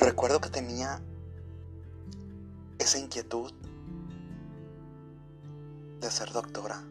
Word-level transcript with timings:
recuerdo 0.00 0.40
que 0.40 0.48
tenía 0.48 1.00
esa 2.78 2.98
inquietud 2.98 3.52
de 6.00 6.10
ser 6.10 6.32
doctora. 6.32 6.82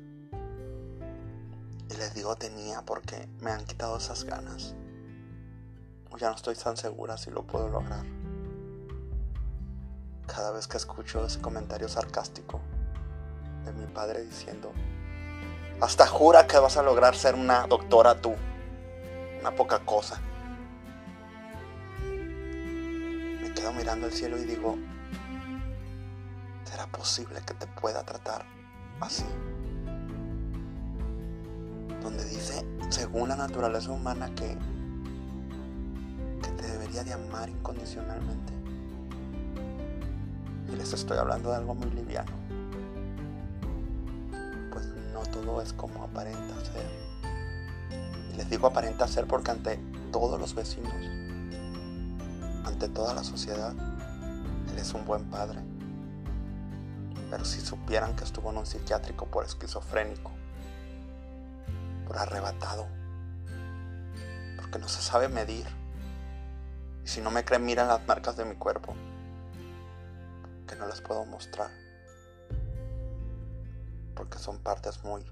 Y 1.90 1.98
les 1.98 2.14
digo 2.14 2.36
tenía 2.36 2.84
porque 2.84 3.28
me 3.40 3.52
han 3.52 3.66
quitado 3.66 3.98
esas 3.98 4.24
ganas. 4.24 4.76
Ya 6.20 6.30
no 6.30 6.36
estoy 6.36 6.56
tan 6.56 6.76
segura 6.76 7.18
si 7.18 7.32
lo 7.32 7.44
puedo 7.44 7.70
lograr. 7.70 8.06
Cada 10.28 10.52
vez 10.52 10.68
que 10.68 10.78
escucho 10.78 11.26
ese 11.26 11.40
comentario 11.40 11.88
sarcástico 11.88 12.60
de 13.64 13.72
mi 13.72 13.86
padre 13.88 14.24
diciendo, 14.24 14.72
hasta 15.80 16.06
jura 16.06 16.46
que 16.46 16.60
vas 16.60 16.76
a 16.76 16.84
lograr 16.84 17.16
ser 17.16 17.36
una 17.36 17.68
doctora 17.68 18.20
tú, 18.20 18.36
una 19.40 19.56
poca 19.56 19.80
cosa. 19.80 20.22
Mirando 23.72 24.08
el 24.08 24.14
cielo 24.14 24.38
y 24.38 24.44
digo, 24.44 24.78
¿será 26.64 26.88
posible 26.88 27.42
que 27.46 27.54
te 27.54 27.68
pueda 27.68 28.04
tratar 28.04 28.46
así? 29.00 29.26
Donde 32.02 32.24
dice, 32.26 32.66
según 32.90 33.30
la 33.30 33.36
naturaleza 33.36 33.92
humana, 33.92 34.30
que, 34.36 34.58
que 36.42 36.50
te 36.52 36.68
debería 36.68 37.04
de 37.04 37.14
amar 37.14 37.50
incondicionalmente. 37.50 38.54
Y 40.72 40.76
les 40.76 40.94
estoy 40.94 41.18
hablando 41.18 41.52
de 41.52 41.58
algo 41.58 41.76
muy 41.76 41.90
liviano. 41.92 42.32
Pues 44.72 44.86
no 45.14 45.22
todo 45.32 45.62
es 45.62 45.74
como 45.74 46.04
aparenta 46.04 46.56
ser. 46.66 46.86
Y 48.34 48.38
les 48.38 48.50
digo 48.50 48.68
aparenta 48.68 49.08
ser 49.08 49.26
porque 49.26 49.52
ante 49.52 49.80
todos 50.12 50.40
los 50.40 50.56
vecinos, 50.56 50.94
ante 52.70 52.88
toda 52.88 53.14
la 53.14 53.24
sociedad, 53.24 53.74
él 54.72 54.78
es 54.78 54.94
un 54.94 55.06
buen 55.06 55.26
padre. 55.26 55.60
Pero 57.30 57.44
si 57.44 57.60
supieran 57.62 58.16
que 58.16 58.24
estuvo 58.24 58.52
en 58.52 58.58
un 58.58 58.66
psiquiátrico 58.66 59.26
por 59.26 59.44
esquizofrénico, 59.44 60.32
por 62.08 62.18
arrebatado, 62.18 62.88
porque 64.56 64.80
no 64.80 64.88
se 64.88 65.02
sabe 65.02 65.28
medir. 65.28 65.66
Y 67.04 67.08
si 67.08 67.22
no 67.22 67.32
me 67.32 67.44
creen, 67.44 67.66
miran 67.66 67.88
las 67.88 68.06
marcas 68.08 68.38
de 68.38 68.46
mi 68.46 68.56
cuerpo, 68.56 68.94
que 70.68 70.76
no 70.76 70.86
las 70.86 71.02
puedo 71.02 71.26
mostrar, 71.26 71.72
porque 74.16 74.38
son 74.38 74.60
partes 74.60 75.04
muy 75.04 75.26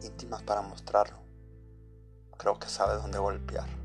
íntimas 0.00 0.42
para 0.42 0.62
mostrarlo. 0.62 1.18
Creo 2.38 2.58
que 2.58 2.68
sabe 2.68 2.94
dónde 2.94 3.18
golpear. 3.18 3.81